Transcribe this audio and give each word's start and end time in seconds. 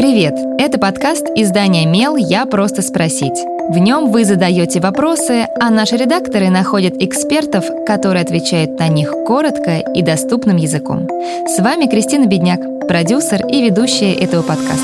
Привет! 0.00 0.34
Это 0.58 0.78
подкаст 0.78 1.26
издания 1.36 1.84
«Мел. 1.84 2.16
Я 2.16 2.46
просто 2.46 2.80
спросить». 2.80 3.38
В 3.68 3.76
нем 3.76 4.10
вы 4.10 4.24
задаете 4.24 4.80
вопросы, 4.80 5.46
а 5.60 5.68
наши 5.68 5.98
редакторы 5.98 6.48
находят 6.48 6.94
экспертов, 6.96 7.66
которые 7.86 8.22
отвечают 8.22 8.78
на 8.78 8.88
них 8.88 9.12
коротко 9.26 9.76
и 9.76 10.00
доступным 10.00 10.56
языком. 10.56 11.06
С 11.46 11.58
вами 11.58 11.84
Кристина 11.84 12.24
Бедняк, 12.24 12.88
продюсер 12.88 13.46
и 13.46 13.60
ведущая 13.60 14.14
этого 14.14 14.40
подкаста. 14.40 14.80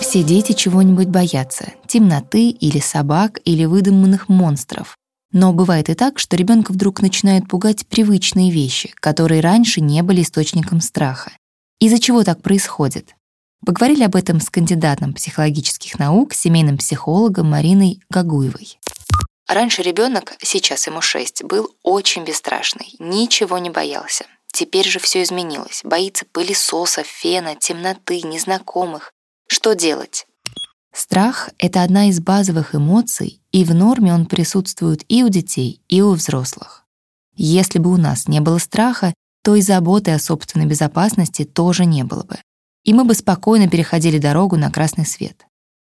Все 0.00 0.22
дети 0.22 0.52
чего-нибудь 0.52 1.08
боятся— 1.08 1.66
темноты 1.86 2.48
или 2.48 2.78
собак 2.78 3.38
или 3.44 3.66
выдуманных 3.66 4.30
монстров. 4.30 4.96
Но 5.32 5.52
бывает 5.52 5.88
и 5.88 5.94
так, 5.94 6.18
что 6.18 6.36
ребенка 6.36 6.72
вдруг 6.72 7.00
начинают 7.00 7.48
пугать 7.48 7.86
привычные 7.86 8.50
вещи, 8.50 8.92
которые 8.96 9.40
раньше 9.40 9.80
не 9.80 10.02
были 10.02 10.22
источником 10.22 10.80
страха. 10.80 11.32
Из-за 11.80 11.98
чего 11.98 12.22
так 12.22 12.42
происходит? 12.42 13.14
Поговорили 13.64 14.04
об 14.04 14.14
этом 14.14 14.40
с 14.40 14.50
кандидатом 14.50 15.14
психологических 15.14 15.98
наук, 15.98 16.34
семейным 16.34 16.76
психологом 16.76 17.50
Мариной 17.50 18.00
Гагуевой. 18.10 18.78
Раньше 19.48 19.82
ребенок, 19.82 20.34
сейчас 20.42 20.86
ему 20.86 21.00
6, 21.00 21.44
был 21.44 21.74
очень 21.82 22.24
бесстрашный, 22.24 22.94
ничего 22.98 23.58
не 23.58 23.70
боялся. 23.70 24.26
Теперь 24.52 24.86
же 24.86 24.98
все 24.98 25.22
изменилось. 25.22 25.80
Боится 25.82 26.26
пылесоса, 26.30 27.02
фена, 27.04 27.56
темноты, 27.56 28.20
незнакомых. 28.22 29.12
Что 29.48 29.74
делать? 29.74 30.26
Страх— 30.94 31.50
это 31.58 31.82
одна 31.82 32.08
из 32.10 32.20
базовых 32.20 32.74
эмоций, 32.74 33.40
и 33.50 33.64
в 33.64 33.74
норме 33.74 34.12
он 34.12 34.26
присутствует 34.26 35.04
и 35.08 35.24
у 35.24 35.28
детей, 35.28 35.80
и 35.88 36.02
у 36.02 36.12
взрослых. 36.12 36.84
Если 37.34 37.78
бы 37.78 37.90
у 37.90 37.96
нас 37.96 38.28
не 38.28 38.40
было 38.40 38.58
страха, 38.58 39.14
то 39.42 39.54
и 39.54 39.62
заботы 39.62 40.10
о 40.10 40.18
собственной 40.18 40.66
безопасности 40.66 41.44
тоже 41.44 41.86
не 41.86 42.04
было 42.04 42.24
бы. 42.24 42.36
И 42.84 42.92
мы 42.92 43.04
бы 43.04 43.14
спокойно 43.14 43.68
переходили 43.68 44.18
дорогу 44.18 44.56
на 44.56 44.70
красный 44.70 45.06
свет. 45.06 45.46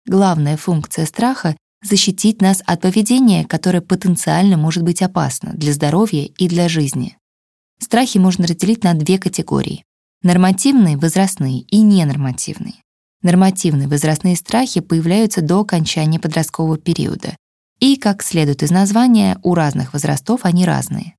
Главная 0.07 0.57
функция 0.57 1.05
страха— 1.07 1.57
защитить 1.83 2.41
нас 2.41 2.63
от 2.65 2.81
поведения, 2.81 3.45
которое 3.45 3.81
потенциально 3.81 4.57
может 4.57 4.85
быть 4.85 5.03
опасно 5.03 5.53
для 5.55 5.73
здоровья 5.73 6.25
и 6.25 6.49
для 6.49 6.69
жизни. 6.69 7.19
Страхи 7.81 8.19
можно 8.19 8.47
разделить 8.47 8.85
на 8.85 8.95
две 8.95 9.19
категории— 9.19 9.85
нормативные, 10.23 10.97
возрастные 10.97 11.61
и 11.61 11.81
ненормативные. 11.81 12.75
Нормативные 13.23 13.89
возрастные 13.89 14.37
страхи 14.37 14.81
появляются 14.81 15.43
до 15.43 15.61
окончания 15.61 16.19
подросткового 16.19 16.77
периода. 16.77 17.37
И, 17.79 17.97
как 17.97 18.23
следует 18.23 18.63
из 18.63 18.71
названия, 18.71 19.39
у 19.43 19.55
разных 19.55 19.93
возрастов 19.93 20.41
они 20.45 20.65
разные. 20.65 21.15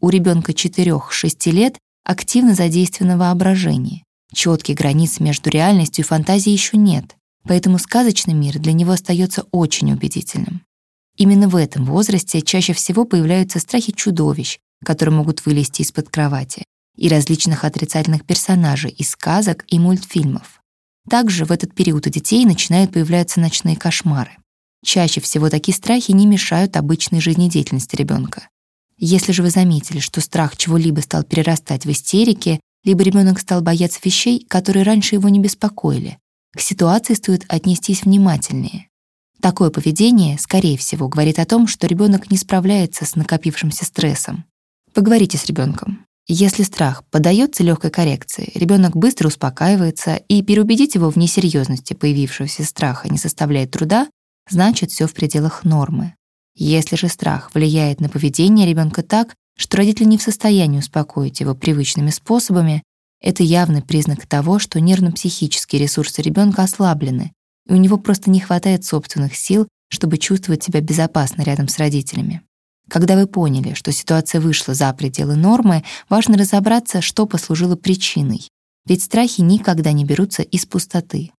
У 0.00 0.08
ребенка 0.08 0.52
4-6 0.52 1.50
лет 1.50 1.78
активно 2.04 2.54
задействовано 2.54 3.18
воображение. 3.18 4.02
Четких 4.32 4.76
границ 4.76 5.20
между 5.20 5.50
реальностью 5.50 6.04
и 6.04 6.08
фантазией 6.08 6.54
еще 6.54 6.78
нет, 6.78 7.16
поэтому 7.44 7.78
сказочный 7.78 8.34
мир 8.34 8.58
для 8.58 8.72
него 8.72 8.92
остается 8.92 9.44
очень 9.52 9.92
убедительным. 9.92 10.62
Именно 11.16 11.48
в 11.48 11.56
этом 11.56 11.84
возрасте 11.84 12.40
чаще 12.40 12.72
всего 12.72 13.04
появляются 13.04 13.58
страхи 13.58 13.92
чудовищ, 13.92 14.58
которые 14.82 15.14
могут 15.14 15.44
вылезти 15.44 15.82
из-под 15.82 16.08
кровати, 16.08 16.64
и 16.96 17.08
различных 17.08 17.64
отрицательных 17.64 18.24
персонажей 18.24 18.90
из 18.90 19.10
сказок 19.10 19.64
и 19.68 19.78
мультфильмов. 19.78 20.61
Также 21.08 21.44
в 21.44 21.52
этот 21.52 21.74
период 21.74 22.06
у 22.06 22.10
детей 22.10 22.44
начинают 22.44 22.92
появляться 22.92 23.40
ночные 23.40 23.76
кошмары. 23.76 24.32
Чаще 24.84 25.20
всего 25.20 25.50
такие 25.50 25.74
страхи 25.74 26.12
не 26.12 26.26
мешают 26.26 26.76
обычной 26.76 27.20
жизнедеятельности 27.20 27.96
ребенка. 27.96 28.48
Если 28.98 29.32
же 29.32 29.42
вы 29.42 29.50
заметили, 29.50 29.98
что 29.98 30.20
страх 30.20 30.56
чего-либо 30.56 31.00
стал 31.00 31.24
перерастать 31.24 31.84
в 31.84 31.90
истерики, 31.90 32.60
либо 32.84 33.02
ребенок 33.02 33.40
стал 33.40 33.60
бояться 33.60 34.00
вещей, 34.02 34.44
которые 34.48 34.84
раньше 34.84 35.14
его 35.14 35.28
не 35.28 35.40
беспокоили, 35.40 36.18
к 36.54 36.60
ситуации 36.60 37.14
стоит 37.14 37.44
отнестись 37.48 38.02
внимательнее. 38.02 38.88
Такое 39.40 39.70
поведение, 39.70 40.38
скорее 40.38 40.76
всего, 40.78 41.08
говорит 41.08 41.38
о 41.38 41.46
том, 41.46 41.66
что 41.66 41.86
ребенок 41.86 42.30
не 42.30 42.36
справляется 42.36 43.04
с 43.04 43.16
накопившимся 43.16 43.84
стрессом. 43.84 44.44
Поговорите 44.94 45.38
с 45.38 45.46
ребенком. 45.46 46.06
Если 46.28 46.62
страх 46.62 47.04
поддается 47.10 47.64
легкой 47.64 47.90
коррекции, 47.90 48.52
ребенок 48.54 48.96
быстро 48.96 49.28
успокаивается, 49.28 50.14
и 50.14 50.42
переубедить 50.42 50.94
его 50.94 51.10
в 51.10 51.16
несерьезности 51.16 51.94
появившегося 51.94 52.64
страха 52.64 53.08
не 53.08 53.18
составляет 53.18 53.72
труда, 53.72 54.08
значит, 54.48 54.90
все 54.90 55.06
в 55.06 55.14
пределах 55.14 55.64
нормы. 55.64 56.14
Если 56.54 56.96
же 56.96 57.08
страх 57.08 57.50
влияет 57.54 58.00
на 58.00 58.08
поведение 58.08 58.66
ребенка 58.66 59.02
так, 59.02 59.34
что 59.56 59.78
родители 59.78 60.04
не 60.04 60.18
в 60.18 60.22
состоянии 60.22 60.78
успокоить 60.78 61.40
его 61.40 61.54
привычными 61.54 62.10
способами, 62.10 62.82
это 63.20 63.42
явный 63.42 63.82
признак 63.82 64.26
того, 64.26 64.58
что 64.58 64.80
нервно-психические 64.80 65.82
ресурсы 65.82 66.22
ребенка 66.22 66.62
ослаблены, 66.62 67.32
и 67.68 67.72
у 67.72 67.76
него 67.76 67.96
просто 67.98 68.30
не 68.30 68.40
хватает 68.40 68.84
собственных 68.84 69.36
сил, 69.36 69.68
чтобы 69.88 70.18
чувствовать 70.18 70.62
себя 70.62 70.80
безопасно 70.80 71.42
рядом 71.42 71.68
с 71.68 71.78
родителями. 71.78 72.42
Когда 72.92 73.16
вы 73.16 73.26
поняли, 73.26 73.72
что 73.72 73.90
ситуация 73.90 74.38
вышла 74.38 74.74
за 74.74 74.92
пределы 74.92 75.34
нормы, 75.34 75.82
важно 76.10 76.36
разобраться, 76.36 77.00
что 77.00 77.24
послужило 77.24 77.74
причиной. 77.74 78.46
Ведь 78.84 79.02
страхи 79.02 79.40
никогда 79.40 79.92
не 79.92 80.04
берутся 80.04 80.42
из 80.42 80.66
пустоты. 80.66 81.30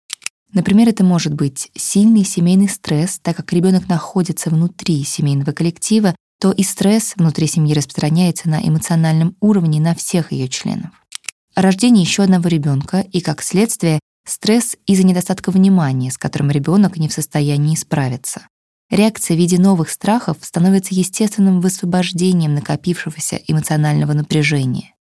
Например, 0.55 0.89
это 0.89 1.05
может 1.05 1.35
быть 1.35 1.71
сильный 1.75 2.25
семейный 2.25 2.71
стресс, 2.71 3.19
так 3.21 3.37
как 3.37 3.53
ребенок 3.53 3.87
находится 3.87 4.49
внутри 4.49 5.05
семейного 5.05 5.53
коллектива, 5.53 6.17
то 6.41 6.53
и 6.53 6.63
стресс 6.63 7.13
внутри 7.17 7.47
семьи 7.47 7.75
распространяется 7.75 8.49
на 8.49 8.67
эмоциональном 8.67 9.37
уровне 9.41 9.79
на 9.79 9.95
всех 9.95 10.33
ее 10.33 10.49
членов. 10.49 10.93
Рождение 11.55 12.03
еще 12.03 12.23
одного 12.23 12.49
ребенка 12.49 13.01
и, 13.13 13.21
как 13.21 13.43
следствие, 13.43 14.01
стресс 14.27 14.79
из-за 14.87 15.05
недостатка 15.05 15.51
внимания, 15.51 16.11
с 16.11 16.17
которым 16.17 16.51
ребенок 16.51 16.97
не 16.97 17.11
в 17.11 17.13
состоянии 17.13 17.77
справиться. 17.77 18.47
Реакция 18.93 19.39
в 19.39 19.41
виде 19.41 19.59
новых 19.59 19.89
страхов 19.89 20.37
становится 20.43 20.95
естественным 20.95 21.63
высвобождением 21.63 22.53
накопившегося 22.53 23.41
эмоционального 23.47 24.13
напряжения. 24.13 24.95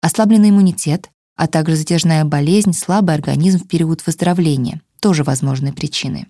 Ослабленный 0.00 0.48
иммунитет, 0.48 1.10
а 1.36 1.46
также 1.46 1.76
затяжная 1.76 2.24
болезнь, 2.24 2.72
слабый 2.72 3.14
организм 3.14 3.58
в 3.58 3.68
период 3.68 4.06
выздоровления— 4.06 4.80
тоже 5.02 5.24
возможные 5.24 5.74
причины. 5.74 6.26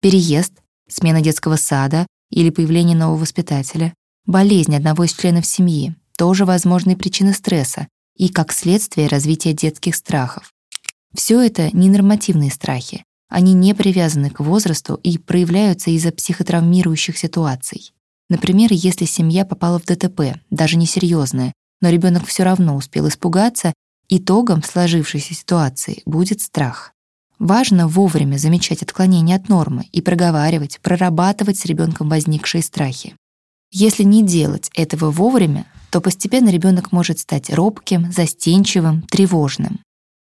Переезд, 0.00 0.54
смена 0.88 1.20
детского 1.20 1.56
сада 1.56 2.06
или 2.30 2.48
появление 2.48 2.96
нового 2.96 3.18
воспитателя, 3.18 3.92
болезнь 4.24 4.74
одного 4.74 5.04
из 5.04 5.12
членов 5.12 5.44
семьи— 5.44 5.96
тоже 6.16 6.46
возможные 6.46 6.96
причины 6.96 7.34
стресса 7.34 7.88
и, 8.16 8.30
как 8.30 8.52
следствие, 8.52 9.08
развития 9.08 9.52
детских 9.52 9.94
страхов. 9.94 10.50
Все 11.14 11.42
это 11.42 11.68
ненормативные 11.76 12.50
страхи, 12.50 13.04
они 13.28 13.52
не 13.52 13.74
привязаны 13.74 14.30
к 14.30 14.40
возрасту 14.40 14.94
и 15.02 15.18
проявляются 15.18 15.90
из-за 15.90 16.12
психотравмирующих 16.12 17.16
ситуаций. 17.16 17.92
Например, 18.30 18.68
если 18.72 19.04
семья 19.04 19.44
попала 19.44 19.78
в 19.78 19.84
ДТП, 19.84 20.40
даже 20.50 20.76
несерьезное, 20.76 21.52
но 21.80 21.90
ребенок 21.90 22.26
все 22.26 22.42
равно 22.42 22.76
успел 22.76 23.08
испугаться, 23.08 23.72
итогом 24.08 24.62
сложившейся 24.62 25.34
ситуации 25.34 26.02
будет 26.04 26.40
страх. 26.40 26.92
Важно 27.38 27.86
вовремя 27.86 28.36
замечать 28.36 28.82
отклонения 28.82 29.36
от 29.36 29.48
нормы 29.48 29.88
и 29.92 30.02
проговаривать, 30.02 30.80
прорабатывать 30.82 31.58
с 31.58 31.64
ребенком 31.66 32.08
возникшие 32.08 32.62
страхи. 32.62 33.14
Если 33.70 34.02
не 34.02 34.24
делать 34.24 34.70
этого 34.74 35.10
вовремя, 35.10 35.66
то 35.90 36.00
постепенно 36.00 36.48
ребенок 36.48 36.90
может 36.90 37.20
стать 37.20 37.50
робким, 37.50 38.10
застенчивым, 38.10 39.02
тревожным. 39.02 39.80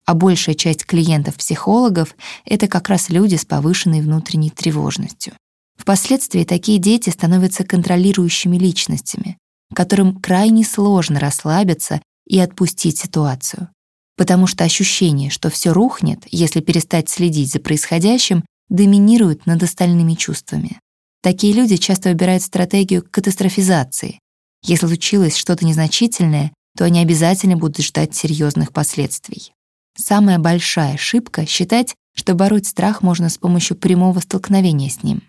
А 0.06 0.14
большая 0.14 0.56
часть 0.56 0.86
клиентов-психологов— 0.86 2.16
это 2.46 2.68
как 2.68 2.90
раз 2.90 3.10
люди 3.10 3.36
с 3.36 3.46
повышенной 3.46 4.02
внутренней 4.02 4.50
тревожностью. 4.50 5.34
Впоследствии 5.78 6.44
такие 6.44 6.80
дети 6.80 7.10
становятся 7.10 7.64
контролирующими 7.64 8.58
личностями, 8.58 9.38
которым 9.74 10.20
крайне 10.20 10.64
сложно 10.64 11.20
расслабиться 11.20 12.02
и 12.28 12.40
отпустить 12.40 12.98
ситуацию. 13.00 13.70
Потому 14.18 14.48
что 14.48 14.64
ощущение, 14.64 15.30
что 15.30 15.50
все 15.50 15.72
рухнет, 15.72 16.20
если 16.30 16.60
перестать 16.60 17.10
следить 17.10 17.52
за 17.52 17.60
происходящим, 17.60 18.44
доминирует 18.70 19.46
над 19.46 19.64
остальными 19.64 20.14
чувствами. 20.14 20.80
Такие 21.24 21.54
люди 21.54 21.78
часто 21.78 22.10
выбирают 22.10 22.44
стратегию 22.44 23.06
катастрофизации. 23.10 24.20
Если 24.64 24.86
случилось 24.88 25.36
что-то 25.36 25.66
незначительное, 25.66 26.52
то 26.78 26.86
они 26.86 27.00
обязательно 27.00 27.58
будут 27.58 27.84
ждать 27.84 28.16
серьезных 28.16 28.72
последствий. 28.72 29.52
Самая 29.96 30.40
большая 30.40 30.96
ошибка— 30.96 31.46
считать, 31.48 31.96
что 32.16 32.34
бороть 32.34 32.68
страх 32.68 33.02
можно 33.02 33.30
с 33.30 33.38
помощью 33.38 33.78
прямого 33.78 34.20
столкновения 34.20 34.90
с 34.90 35.04
ним. 35.04 35.22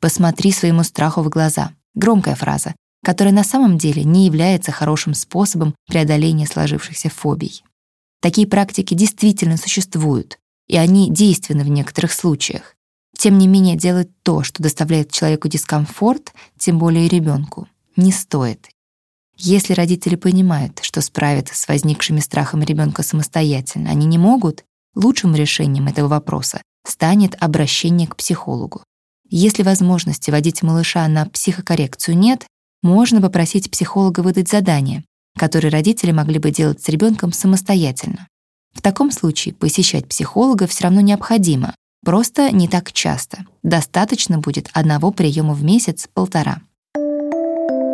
«Посмотри 0.00 0.52
своему 0.52 0.82
страху 0.82 1.22
в 1.22 1.28
глаза»— 1.28 1.72
громкая 1.94 2.34
фраза, 2.34 2.74
которая 3.04 3.34
на 3.34 3.44
самом 3.44 3.78
деле 3.78 4.04
не 4.04 4.26
является 4.26 4.72
хорошим 4.72 5.14
способом 5.14 5.74
преодоления 5.86 6.46
сложившихся 6.46 7.10
фобий. 7.10 7.62
Такие 8.20 8.46
практики 8.46 8.94
действительно 8.94 9.56
существуют, 9.56 10.38
и 10.68 10.76
они 10.76 11.10
действенны 11.10 11.64
в 11.64 11.68
некоторых 11.68 12.12
случаях. 12.12 12.76
Тем 13.16 13.38
не 13.38 13.46
менее, 13.46 13.76
делать 13.76 14.08
то, 14.22 14.42
что 14.42 14.62
доставляет 14.62 15.10
человеку 15.10 15.48
дискомфорт, 15.48 16.32
тем 16.58 16.78
более 16.78 17.08
ребенку, 17.08 17.68
не 17.96 18.12
стоит. 18.12 18.68
Если 19.42 19.72
родители 19.72 20.16
понимают, 20.16 20.80
что 20.82 21.00
справиться 21.00 21.54
с 21.54 21.66
возникшими 21.66 22.20
страхами 22.20 22.62
ребенка 22.66 23.02
самостоятельно 23.02 23.88
они 23.88 24.04
не 24.04 24.18
могут, 24.18 24.64
лучшим 24.94 25.34
решением 25.34 25.86
этого 25.86 26.08
вопроса 26.08 26.60
станет 26.86 27.42
обращение 27.42 28.06
к 28.06 28.16
психологу. 28.16 28.82
Если 29.30 29.62
возможности 29.62 30.30
водить 30.30 30.62
малыша 30.62 31.08
на 31.08 31.24
психокоррекцию 31.24 32.18
нет, 32.18 32.46
можно 32.82 33.22
попросить 33.22 33.70
психолога 33.70 34.20
выдать 34.20 34.50
задание, 34.50 35.04
которое 35.38 35.70
родители 35.70 36.12
могли 36.12 36.38
бы 36.38 36.50
делать 36.50 36.82
с 36.82 36.88
ребенком 36.90 37.32
самостоятельно. 37.32 38.28
В 38.74 38.82
таком 38.82 39.10
случае 39.10 39.54
посещать 39.54 40.06
психолога 40.06 40.66
все 40.66 40.84
равно 40.84 41.00
необходимо, 41.00 41.74
просто 42.04 42.50
не 42.50 42.68
так 42.68 42.92
часто. 42.92 43.46
Достаточно 43.62 44.38
будет 44.38 44.68
одного 44.74 45.10
приема 45.12 45.54
в 45.54 45.64
месяц-полтора. 45.64 46.60